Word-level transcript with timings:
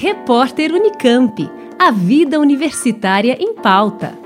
Repórter 0.00 0.72
Unicamp. 0.72 1.50
A 1.76 1.90
vida 1.90 2.38
universitária 2.38 3.36
em 3.40 3.52
pauta. 3.52 4.16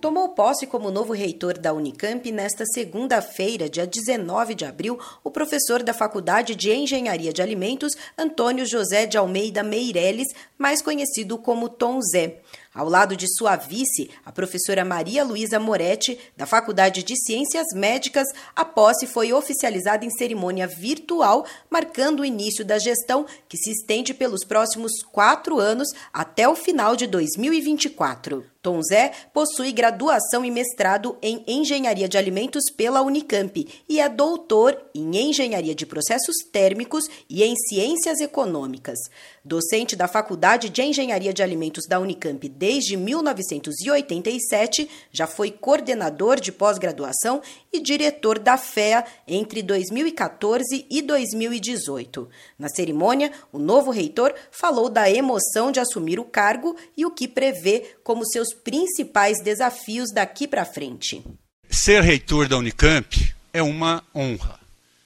Tomou 0.00 0.30
posse 0.30 0.66
como 0.66 0.90
novo 0.90 1.12
reitor 1.12 1.58
da 1.58 1.74
Unicamp 1.74 2.32
nesta 2.32 2.64
segunda-feira, 2.64 3.68
dia 3.68 3.86
19 3.86 4.54
de 4.54 4.64
abril, 4.64 4.98
o 5.22 5.30
professor 5.30 5.82
da 5.82 5.92
Faculdade 5.92 6.54
de 6.54 6.72
Engenharia 6.72 7.30
de 7.30 7.42
Alimentos, 7.42 7.92
Antônio 8.16 8.64
José 8.64 9.04
de 9.04 9.18
Almeida 9.18 9.62
Meireles, 9.62 10.28
mais 10.56 10.80
conhecido 10.80 11.36
como 11.36 11.68
Tom 11.68 12.00
Zé. 12.00 12.40
Ao 12.74 12.88
lado 12.88 13.14
de 13.14 13.26
sua 13.28 13.54
vice, 13.54 14.10
a 14.24 14.32
professora 14.32 14.82
Maria 14.82 15.22
Luísa 15.24 15.60
Moretti, 15.60 16.18
da 16.34 16.46
Faculdade 16.46 17.02
de 17.02 17.14
Ciências 17.16 17.66
Médicas, 17.74 18.26
a 18.56 18.64
posse 18.64 19.06
foi 19.06 19.30
oficializada 19.30 20.06
em 20.06 20.10
cerimônia 20.10 20.66
virtual, 20.66 21.44
marcando 21.68 22.20
o 22.20 22.24
início 22.24 22.64
da 22.64 22.78
gestão, 22.78 23.26
que 23.46 23.58
se 23.58 23.72
estende 23.72 24.14
pelos 24.14 24.42
próximos 24.42 25.02
quatro 25.12 25.58
anos 25.58 25.88
até 26.12 26.48
o 26.48 26.56
final 26.56 26.96
de 26.96 27.06
2024. 27.06 28.51
Tom 28.62 28.80
Zé 28.80 29.10
possui 29.34 29.72
graduação 29.72 30.44
e 30.44 30.50
mestrado 30.50 31.18
em 31.20 31.42
Engenharia 31.48 32.08
de 32.08 32.16
Alimentos 32.16 32.66
pela 32.70 33.02
Unicamp 33.02 33.66
e 33.88 33.98
é 33.98 34.08
doutor 34.08 34.80
em 34.94 35.16
Engenharia 35.16 35.74
de 35.74 35.84
Processos 35.84 36.36
Térmicos 36.52 37.08
e 37.28 37.42
em 37.42 37.56
Ciências 37.56 38.20
Econômicas. 38.20 39.00
Docente 39.44 39.96
da 39.96 40.06
Faculdade 40.06 40.68
de 40.68 40.80
Engenharia 40.80 41.32
de 41.32 41.42
Alimentos 41.42 41.88
da 41.88 41.98
Unicamp 41.98 42.48
desde 42.48 42.96
1987, 42.96 44.88
já 45.10 45.26
foi 45.26 45.50
coordenador 45.50 46.38
de 46.38 46.52
pós-graduação 46.52 47.42
e 47.72 47.80
diretor 47.80 48.38
da 48.38 48.56
FEA 48.56 49.04
entre 49.26 49.60
2014 49.60 50.86
e 50.88 51.02
2018. 51.02 52.28
Na 52.56 52.68
cerimônia, 52.68 53.32
o 53.52 53.58
novo 53.58 53.90
reitor 53.90 54.32
falou 54.52 54.88
da 54.88 55.10
emoção 55.10 55.72
de 55.72 55.80
assumir 55.80 56.20
o 56.20 56.24
cargo 56.24 56.76
e 56.96 57.04
o 57.04 57.10
que 57.10 57.26
prevê 57.26 57.96
como 58.04 58.24
seus 58.24 58.51
principais 58.52 59.40
desafios 59.42 60.12
daqui 60.12 60.46
para 60.46 60.64
frente. 60.64 61.22
Ser 61.68 62.02
reitor 62.02 62.48
da 62.48 62.56
Unicamp 62.56 63.34
é 63.52 63.62
uma 63.62 64.04
honra, 64.14 64.60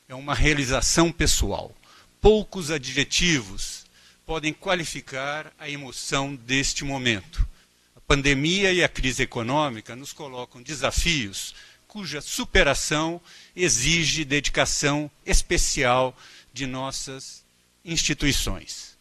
é 0.08 0.14
uma 0.14 0.34
realização 0.34 1.12
pessoal. 1.12 1.72
Poucos 2.20 2.70
adjetivos 2.70 3.84
podem 4.24 4.52
qualificar 4.52 5.52
a 5.58 5.70
emoção 5.70 6.34
deste 6.34 6.84
momento. 6.84 7.46
A 7.94 8.00
pandemia 8.00 8.72
e 8.72 8.82
a 8.82 8.88
crise 8.88 9.22
econômica 9.22 9.94
nos 9.94 10.12
colocam 10.12 10.60
desafios 10.62 11.54
cuja 11.86 12.20
superação 12.20 13.20
exige 13.54 14.24
dedicação 14.24 15.10
especial 15.24 16.14
de 16.52 16.66
nossas 16.66 17.44
instituições. 17.84 18.96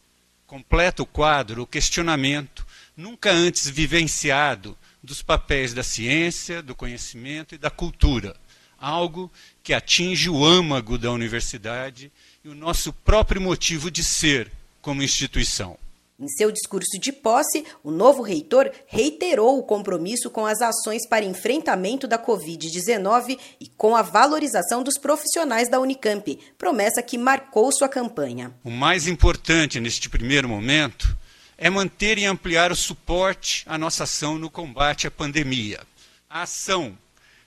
Completa 0.47 1.03
o 1.03 1.05
quadro 1.05 1.63
o 1.63 1.67
questionamento, 1.67 2.65
nunca 2.95 3.31
antes 3.31 3.69
vivenciado, 3.69 4.77
dos 5.03 5.21
papéis 5.21 5.73
da 5.73 5.83
ciência, 5.83 6.61
do 6.61 6.73
conhecimento 6.73 7.53
e 7.53 7.57
da 7.57 7.69
cultura, 7.69 8.35
algo 8.77 9.31
que 9.63 9.73
atinge 9.73 10.29
o 10.29 10.43
âmago 10.43 10.97
da 10.97 11.11
universidade 11.11 12.11
e 12.43 12.49
o 12.49 12.55
nosso 12.55 12.91
próprio 12.91 13.41
motivo 13.41 13.91
de 13.91 14.03
ser, 14.03 14.51
como 14.81 15.03
instituição. 15.03 15.77
Em 16.17 16.29
seu 16.29 16.49
discurso 16.49 16.97
de 16.97 17.11
posse, 17.11 17.65
o 17.83 17.91
novo 17.91 18.21
reitor 18.21 18.71
reiterou 18.87 19.59
o 19.59 19.63
compromisso 19.63 20.29
com 20.29 20.45
as 20.45 20.61
ações 20.61 21.05
para 21.05 21.25
enfrentamento 21.25 22.07
da 22.07 22.17
Covid-19 22.17 23.37
e 23.59 23.67
com 23.67 23.97
a 23.97 24.01
valorização 24.01 24.81
dos 24.81 24.97
profissionais 24.97 25.67
da 25.67 25.77
Unicamp, 25.77 26.39
promessa 26.57 27.03
que 27.03 27.17
marcou 27.17 27.69
sua 27.73 27.89
campanha. 27.89 28.53
O 28.63 28.71
mais 28.71 29.07
importante 29.07 29.77
neste 29.81 30.09
primeiro 30.09 30.47
momento 30.47 31.17
é 31.57 31.69
manter 31.69 32.17
e 32.17 32.25
ampliar 32.25 32.71
o 32.71 32.75
suporte 32.75 33.63
à 33.65 33.77
nossa 33.77 34.03
ação 34.03 34.37
no 34.37 34.49
combate 34.49 35.07
à 35.07 35.11
pandemia. 35.11 35.81
A 36.29 36.41
ação 36.41 36.97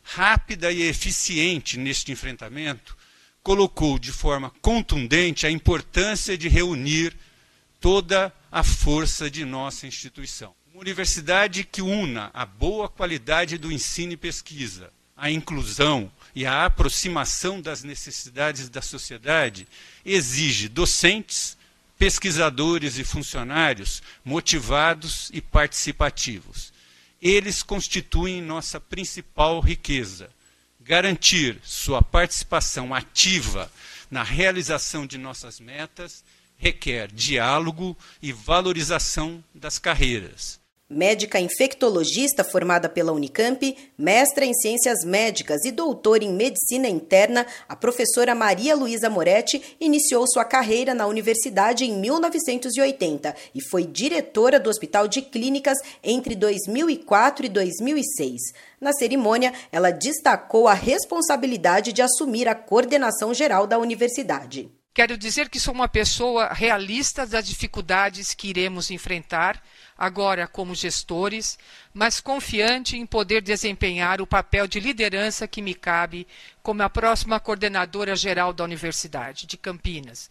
rápida 0.03 0.73
e 0.73 0.83
eficiente 0.83 1.79
neste 1.79 2.11
enfrentamento 2.11 2.97
colocou 3.43 3.99
de 3.99 4.11
forma 4.11 4.51
contundente 4.63 5.47
a 5.47 5.51
importância 5.51 6.37
de 6.37 6.49
reunir 6.49 7.15
toda 7.81 8.33
a 8.51 8.63
força 8.63 9.31
de 9.31 9.45
nossa 9.45 9.87
instituição. 9.87 10.55
Uma 10.73 10.81
universidade 10.81 11.65
que 11.65 11.83
una 11.83 12.31
a 12.33 12.47
boa 12.47 12.89
qualidade 12.89 13.59
do 13.59 13.71
ensino 13.71 14.13
e 14.13 14.17
pesquisa, 14.17 14.91
a 15.17 15.31
inclusão 15.31 16.11
e 16.35 16.47
a 16.47 16.65
aproximação 16.65 17.61
das 17.61 17.83
necessidades 17.83 18.69
da 18.69 18.81
sociedade 18.81 19.67
exige 20.05 20.69
docentes, 20.69 21.58
pesquisadores 21.99 22.97
e 22.99 23.05
funcionários 23.05 24.03
motivados 24.25 25.31
e 25.33 25.41
participativos. 25.41 26.73
Eles 27.21 27.63
constituem 27.63 28.41
nossa 28.41 28.81
principal 28.81 29.61
riqueza. 29.61 30.31
Garantir 30.81 31.61
sua 31.63 32.01
participação 32.01 32.95
ativa 32.95 33.71
na 34.11 34.23
realização 34.23 35.07
de 35.07 35.19
nossas 35.19 35.61
metas 35.61 36.25
requer 36.57 37.11
diálogo 37.13 37.97
e 38.23 38.33
valorização 38.33 39.43
das 39.55 39.79
carreiras. 39.79 40.61
Médica 40.91 41.39
infectologista 41.39 42.43
formada 42.43 42.89
pela 42.89 43.13
Unicamp, 43.13 43.77
mestra 43.99 44.47
em 44.47 44.55
ciências 44.55 45.05
médicas 45.05 45.67
e 45.67 45.71
doutora 45.71 46.25
em 46.25 46.33
medicina 46.33 46.89
interna, 46.89 47.47
a 47.69 47.77
professora 47.77 48.35
Maria 48.35 48.75
Luísa 48.75 49.11
Moretti 49.11 49.77
iniciou 49.79 50.27
sua 50.27 50.47
carreira 50.47 50.95
na 50.95 51.07
universidade 51.07 51.85
em 51.85 52.01
1980 52.01 53.37
e 53.55 53.61
foi 53.61 53.85
diretora 53.85 54.59
do 54.59 54.71
Hospital 54.71 55.07
de 55.07 55.21
Clínicas 55.21 55.77
entre 56.03 56.35
2004 56.35 57.45
e 57.45 57.51
2006. 57.51 58.41
Na 58.81 58.95
cerimônia, 58.95 59.53
ela 59.71 59.91
destacou 59.91 60.67
a 60.67 60.73
responsabilidade 60.73 61.93
de 61.93 62.01
assumir 62.01 62.49
a 62.49 62.55
coordenação 62.55 63.35
geral 63.35 63.67
da 63.67 63.79
universidade. 63.79 64.78
Quero 64.99 65.17
dizer 65.17 65.49
que 65.49 65.61
sou 65.61 65.73
uma 65.73 65.87
pessoa 65.87 66.53
realista 66.53 67.25
das 67.25 67.47
dificuldades 67.47 68.35
que 68.35 68.49
iremos 68.49 68.91
enfrentar 68.91 69.63
agora 69.97 70.49
como 70.49 70.75
gestores, 70.75 71.57
mas 71.95 72.21
confiante 72.21 72.97
em 72.97 73.07
poder 73.07 73.41
desempenhar 73.41 74.21
o 74.21 74.27
papel 74.27 74.67
de 74.67 74.81
liderança 74.81 75.47
que 75.47 75.63
me 75.63 75.73
cabe 75.73 76.27
como 76.65 76.83
a 76.83 76.91
próxima 76.91 77.39
coordenadora 77.39 78.17
geral 78.17 78.53
da 78.53 78.65
Universidade 78.65 79.47
de 79.47 79.57
Campinas 79.57 80.29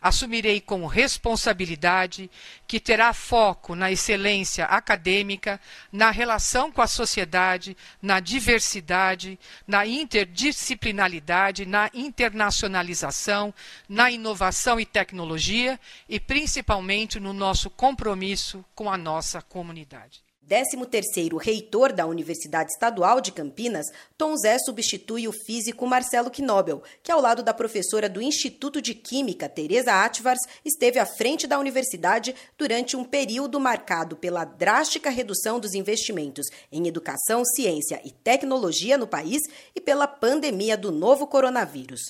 assumirei 0.00 0.60
com 0.60 0.86
responsabilidade 0.86 2.30
que 2.66 2.78
terá 2.78 3.12
foco 3.12 3.74
na 3.74 3.90
excelência 3.90 4.64
acadêmica, 4.64 5.60
na 5.90 6.10
relação 6.10 6.70
com 6.70 6.80
a 6.80 6.86
sociedade, 6.86 7.76
na 8.00 8.20
diversidade, 8.20 9.38
na 9.66 9.86
interdisciplinaridade, 9.86 11.66
na 11.66 11.90
internacionalização, 11.92 13.52
na 13.88 14.10
inovação 14.10 14.78
e 14.78 14.86
tecnologia 14.86 15.78
e 16.08 16.20
principalmente 16.20 17.18
no 17.18 17.32
nosso 17.32 17.68
compromisso 17.68 18.64
com 18.74 18.90
a 18.90 18.96
nossa 18.96 19.42
comunidade. 19.42 20.27
13º 20.48 21.36
reitor 21.36 21.92
da 21.92 22.06
Universidade 22.06 22.70
Estadual 22.72 23.20
de 23.20 23.30
Campinas, 23.30 23.86
Tom 24.16 24.34
Zé 24.34 24.58
substitui 24.58 25.28
o 25.28 25.32
físico 25.32 25.86
Marcelo 25.86 26.30
Knobel, 26.30 26.82
que 27.02 27.12
ao 27.12 27.20
lado 27.20 27.42
da 27.42 27.52
professora 27.52 28.08
do 28.08 28.22
Instituto 28.22 28.80
de 28.80 28.94
Química, 28.94 29.48
Teresa 29.48 29.92
Atvars, 30.02 30.40
esteve 30.64 30.98
à 30.98 31.04
frente 31.04 31.46
da 31.46 31.58
universidade 31.58 32.34
durante 32.56 32.96
um 32.96 33.04
período 33.04 33.60
marcado 33.60 34.16
pela 34.16 34.44
drástica 34.44 35.10
redução 35.10 35.60
dos 35.60 35.74
investimentos 35.74 36.46
em 36.72 36.88
educação, 36.88 37.44
ciência 37.44 38.00
e 38.02 38.10
tecnologia 38.10 38.96
no 38.96 39.06
país 39.06 39.42
e 39.74 39.80
pela 39.80 40.06
pandemia 40.06 40.76
do 40.76 40.90
novo 40.90 41.26
coronavírus. 41.26 42.00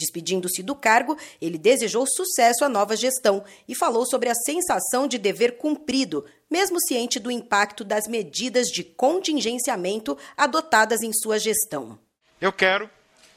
Despedindo-se 0.00 0.62
do 0.62 0.74
cargo, 0.74 1.14
ele 1.42 1.58
desejou 1.58 2.06
sucesso 2.06 2.64
à 2.64 2.70
nova 2.70 2.96
gestão 2.96 3.44
e 3.68 3.74
falou 3.74 4.06
sobre 4.06 4.30
a 4.30 4.34
sensação 4.34 5.06
de 5.06 5.18
dever 5.18 5.58
cumprido, 5.58 6.24
mesmo 6.50 6.80
ciente 6.80 7.20
do 7.20 7.30
impacto 7.30 7.84
das 7.84 8.08
medidas 8.08 8.68
de 8.68 8.82
contingenciamento 8.82 10.16
adotadas 10.38 11.02
em 11.02 11.12
sua 11.12 11.38
gestão. 11.38 11.98
Eu 12.40 12.50
quero, 12.50 12.88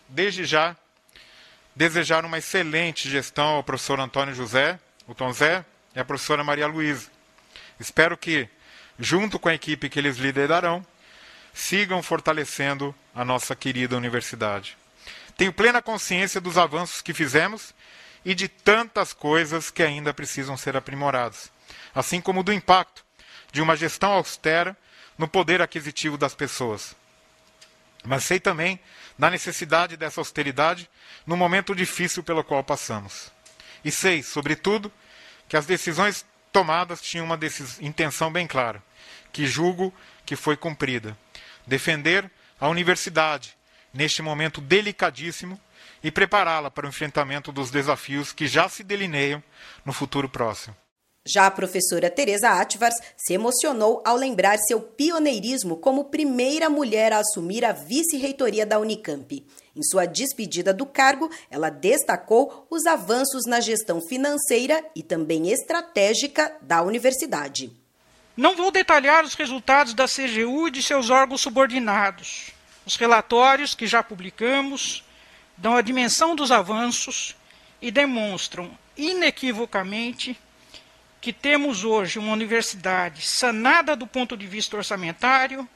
desde 0.07 0.45
já, 0.45 0.77
desejar 1.75 2.23
uma 2.23 2.37
excelente 2.37 3.09
gestão 3.09 3.55
ao 3.55 3.63
professor 3.63 3.99
Antônio 3.99 4.33
José, 4.33 4.79
o 5.05 5.13
Tom 5.13 5.33
Zé, 5.33 5.65
e 5.93 5.99
à 5.99 6.05
professora 6.05 6.45
Maria 6.45 6.65
Luísa. 6.65 7.09
Espero 7.77 8.15
que, 8.15 8.47
junto 8.97 9.37
com 9.37 9.49
a 9.49 9.53
equipe 9.53 9.89
que 9.89 9.99
eles 9.99 10.15
liderarão, 10.15 10.85
sigam 11.53 12.01
fortalecendo 12.01 12.95
a 13.13 13.25
nossa 13.25 13.53
querida 13.53 13.97
universidade. 13.97 14.77
Tenho 15.43 15.51
plena 15.51 15.81
consciência 15.81 16.39
dos 16.39 16.57
avanços 16.57 17.01
que 17.01 17.13
fizemos 17.13 17.75
e 18.23 18.33
de 18.33 18.47
tantas 18.47 19.11
coisas 19.11 19.69
que 19.69 19.83
ainda 19.83 20.13
precisam 20.13 20.55
ser 20.55 20.77
aprimoradas, 20.77 21.51
assim 21.93 22.21
como 22.21 22.43
do 22.43 22.53
impacto 22.53 23.03
de 23.51 23.61
uma 23.61 23.75
gestão 23.75 24.13
austera 24.13 24.73
no 25.17 25.27
poder 25.27 25.61
aquisitivo 25.61 26.17
das 26.17 26.33
pessoas. 26.33 26.95
mas 28.05 28.23
sei 28.23 28.39
também 28.39 28.79
da 29.19 29.29
necessidade 29.29 29.97
dessa 29.97 30.21
austeridade 30.21 30.89
no 31.27 31.35
momento 31.35 31.75
difícil 31.75 32.23
pelo 32.23 32.41
qual 32.41 32.63
passamos. 32.63 33.29
E 33.83 33.91
sei, 33.91 34.23
sobretudo, 34.23 34.89
que 35.49 35.57
as 35.57 35.65
decisões 35.65 36.25
tomadas 36.53 37.01
tinham 37.01 37.25
uma 37.25 37.37
intenção 37.81 38.31
bem 38.31 38.47
clara, 38.47 38.81
que 39.33 39.45
julgo 39.45 39.93
que 40.25 40.37
foi 40.37 40.55
cumprida: 40.55 41.17
defender 41.67 42.31
a 42.61 42.69
universidade 42.69 43.57
neste 43.93 44.21
momento 44.21 44.59
delicadíssimo 44.59 45.59
e 46.03 46.11
prepará-la 46.11 46.71
para 46.71 46.85
o 46.85 46.89
enfrentamento 46.89 47.51
dos 47.51 47.71
desafios 47.71 48.33
que 48.33 48.47
já 48.47 48.67
se 48.67 48.83
delineiam 48.83 49.41
no 49.85 49.93
futuro 49.93 50.27
próximo. 50.27 50.75
Já 51.25 51.47
a 51.47 51.51
professora 51.51 52.09
Teresa 52.09 52.49
Atvars 52.49 52.95
se 53.15 53.33
emocionou 53.33 54.03
ao 54.05 54.17
lembrar 54.17 54.57
seu 54.57 54.81
pioneirismo 54.81 55.77
como 55.77 56.05
primeira 56.05 56.69
mulher 56.69 57.13
a 57.13 57.19
assumir 57.19 57.63
a 57.63 57.71
vice-reitoria 57.71 58.65
da 58.65 58.77
Unicamp. 58.77 59.47
Em 59.73 59.83
sua 59.83 60.05
despedida 60.05 60.73
do 60.73 60.85
cargo, 60.85 61.29
ela 61.49 61.69
destacou 61.69 62.67
os 62.69 62.85
avanços 62.85 63.45
na 63.47 63.61
gestão 63.61 64.01
financeira 64.01 64.83
e 64.93 65.01
também 65.01 65.49
estratégica 65.49 66.57
da 66.61 66.81
universidade. 66.81 67.71
Não 68.35 68.57
vou 68.57 68.69
detalhar 68.69 69.23
os 69.23 69.33
resultados 69.33 69.93
da 69.93 70.07
CGU 70.07 70.67
e 70.67 70.71
de 70.71 70.83
seus 70.83 71.09
órgãos 71.09 71.39
subordinados. 71.39 72.51
Os 72.85 72.95
relatórios 72.95 73.73
que 73.73 73.87
já 73.87 74.03
publicamos 74.03 75.03
dão 75.57 75.75
a 75.75 75.81
dimensão 75.81 76.35
dos 76.35 76.51
avanços 76.51 77.35
e 77.81 77.91
demonstram 77.91 78.71
inequivocamente 78.97 80.37
que 81.21 81.31
temos 81.31 81.85
hoje 81.85 82.19
uma 82.19 82.33
universidade 82.33 83.21
sanada 83.21 83.95
do 83.95 84.05
ponto 84.05 84.35
de 84.35 84.45
vista 84.45 84.75
orçamentário, 84.75 85.67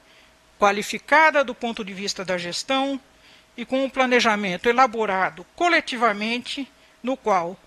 qualificada 0.58 1.42
do 1.42 1.54
ponto 1.54 1.82
de 1.82 1.94
vista 1.94 2.24
da 2.24 2.36
gestão 2.36 3.00
e 3.56 3.64
com 3.64 3.82
um 3.82 3.88
planejamento 3.88 4.68
elaborado 4.68 5.46
coletivamente, 5.56 6.70
no 7.02 7.16
qual 7.16 7.58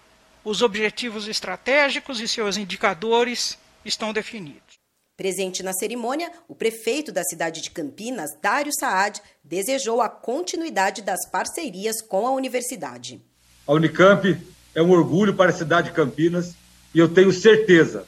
os 0.43 0.61
objetivos 0.61 1.27
estratégicos 1.27 2.19
e 2.19 2.27
seus 2.27 2.57
indicadores 2.57 3.57
estão 3.83 4.13
definidos. 4.13 4.80
Presente 5.21 5.61
na 5.61 5.71
cerimônia, 5.71 6.31
o 6.47 6.55
prefeito 6.55 7.11
da 7.11 7.23
cidade 7.23 7.61
de 7.61 7.69
Campinas, 7.69 8.31
Dário 8.41 8.71
Saad, 8.73 9.21
desejou 9.43 10.01
a 10.01 10.09
continuidade 10.09 11.03
das 11.03 11.29
parcerias 11.29 12.01
com 12.01 12.25
a 12.25 12.31
universidade. 12.31 13.21
A 13.67 13.71
Unicamp 13.71 14.35
é 14.73 14.81
um 14.81 14.89
orgulho 14.89 15.35
para 15.35 15.51
a 15.51 15.53
cidade 15.53 15.89
de 15.89 15.93
Campinas 15.93 16.55
e 16.91 16.97
eu 16.97 17.07
tenho 17.07 17.31
certeza 17.31 18.07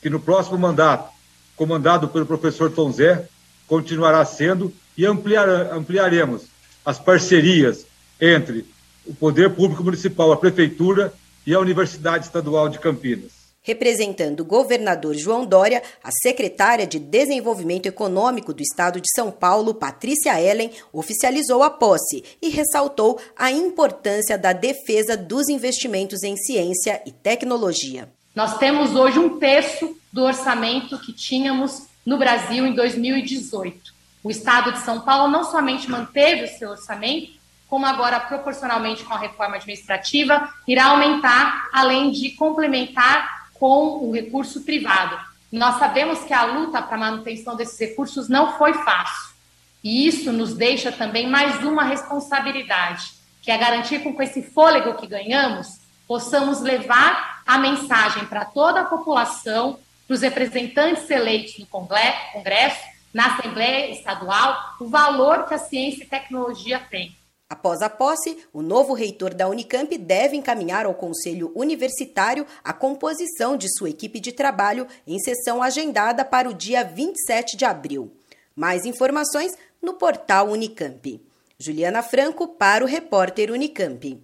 que 0.00 0.08
no 0.08 0.20
próximo 0.20 0.56
mandato, 0.56 1.12
comandado 1.56 2.06
pelo 2.06 2.24
professor 2.24 2.70
Tom 2.70 2.92
Zé, 2.92 3.26
continuará 3.66 4.24
sendo 4.24 4.72
e 4.96 5.04
ampliar, 5.04 5.48
ampliaremos 5.72 6.44
as 6.84 6.96
parcerias 6.96 7.86
entre 8.20 8.64
o 9.04 9.12
Poder 9.12 9.50
Público 9.50 9.82
Municipal, 9.82 10.30
a 10.30 10.36
Prefeitura 10.36 11.12
e 11.44 11.52
a 11.52 11.58
Universidade 11.58 12.24
Estadual 12.24 12.68
de 12.68 12.78
Campinas. 12.78 13.45
Representando 13.66 14.40
o 14.40 14.44
governador 14.44 15.16
João 15.16 15.44
Dória, 15.44 15.82
a 16.00 16.12
secretária 16.22 16.86
de 16.86 17.00
Desenvolvimento 17.00 17.86
Econômico 17.86 18.54
do 18.54 18.62
Estado 18.62 19.00
de 19.00 19.08
São 19.12 19.28
Paulo, 19.28 19.74
Patrícia 19.74 20.40
Ellen, 20.40 20.70
oficializou 20.92 21.64
a 21.64 21.70
posse 21.70 22.22
e 22.40 22.48
ressaltou 22.48 23.18
a 23.36 23.50
importância 23.50 24.38
da 24.38 24.52
defesa 24.52 25.16
dos 25.16 25.48
investimentos 25.48 26.22
em 26.22 26.36
ciência 26.36 27.02
e 27.04 27.10
tecnologia. 27.10 28.08
Nós 28.36 28.56
temos 28.56 28.94
hoje 28.94 29.18
um 29.18 29.36
terço 29.40 29.96
do 30.12 30.22
orçamento 30.22 30.96
que 31.00 31.12
tínhamos 31.12 31.88
no 32.06 32.16
Brasil 32.16 32.64
em 32.64 32.72
2018. 32.72 33.92
O 34.22 34.30
Estado 34.30 34.74
de 34.74 34.78
São 34.82 35.00
Paulo 35.00 35.28
não 35.28 35.42
somente 35.42 35.90
manteve 35.90 36.44
o 36.44 36.56
seu 36.56 36.70
orçamento, 36.70 37.32
como 37.68 37.84
agora, 37.84 38.20
proporcionalmente 38.20 39.02
com 39.02 39.12
a 39.12 39.18
reforma 39.18 39.56
administrativa, 39.56 40.48
irá 40.68 40.86
aumentar, 40.86 41.68
além 41.72 42.12
de 42.12 42.30
complementar 42.30 43.45
com 43.58 44.06
o 44.06 44.12
recurso 44.12 44.62
privado. 44.62 45.18
Nós 45.50 45.78
sabemos 45.78 46.20
que 46.20 46.32
a 46.34 46.44
luta 46.44 46.82
para 46.82 46.96
a 46.96 47.00
manutenção 47.00 47.56
desses 47.56 47.78
recursos 47.78 48.28
não 48.28 48.58
foi 48.58 48.74
fácil. 48.74 49.34
E 49.82 50.06
isso 50.06 50.32
nos 50.32 50.54
deixa 50.54 50.90
também 50.90 51.28
mais 51.28 51.62
uma 51.62 51.84
responsabilidade, 51.84 53.12
que 53.42 53.50
é 53.50 53.56
garantir 53.56 54.00
com 54.00 54.16
que 54.16 54.22
esse 54.24 54.42
fôlego 54.42 54.94
que 54.94 55.06
ganhamos 55.06 55.78
possamos 56.06 56.60
levar 56.60 57.42
a 57.46 57.58
mensagem 57.58 58.24
para 58.26 58.44
toda 58.44 58.80
a 58.80 58.84
população, 58.84 59.78
para 60.06 60.14
os 60.14 60.22
representantes 60.22 61.08
eleitos 61.08 61.58
no 61.58 61.66
Congresso, 61.66 62.80
na 63.12 63.34
Assembleia 63.34 63.92
Estadual, 63.92 64.74
o 64.80 64.88
valor 64.88 65.46
que 65.46 65.54
a 65.54 65.58
ciência 65.58 66.04
e 66.04 66.06
tecnologia 66.06 66.78
têm. 66.78 67.16
Após 67.48 67.80
a 67.80 67.88
posse, 67.88 68.38
o 68.52 68.60
novo 68.60 68.92
reitor 68.92 69.32
da 69.32 69.48
Unicamp 69.48 69.96
deve 69.96 70.36
encaminhar 70.36 70.84
ao 70.84 70.94
Conselho 70.94 71.52
Universitário 71.54 72.44
a 72.64 72.72
composição 72.72 73.56
de 73.56 73.68
sua 73.72 73.88
equipe 73.88 74.18
de 74.18 74.32
trabalho 74.32 74.84
em 75.06 75.16
sessão 75.20 75.62
agendada 75.62 76.24
para 76.24 76.48
o 76.48 76.54
dia 76.54 76.82
27 76.82 77.56
de 77.56 77.64
abril. 77.64 78.10
Mais 78.54 78.84
informações 78.84 79.56
no 79.80 79.94
portal 79.94 80.48
Unicamp. 80.48 81.22
Juliana 81.56 82.02
Franco 82.02 82.48
para 82.48 82.84
o 82.84 82.88
repórter 82.88 83.52
Unicamp. 83.52 84.20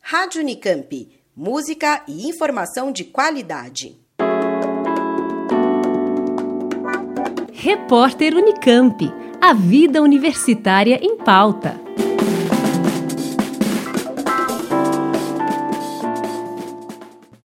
Rádio 0.00 0.40
Unicamp. 0.40 1.20
Música 1.34 2.04
e 2.06 2.28
informação 2.28 2.92
de 2.92 3.02
qualidade. 3.02 3.98
Repórter 7.52 8.36
Unicamp. 8.36 9.12
A 9.40 9.54
vida 9.54 10.00
universitária 10.00 11.00
em 11.02 11.16
pauta. 11.16 11.89